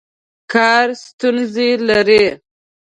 کار 0.51 0.87
ستونزې 1.05 1.67
لري. 1.87 2.23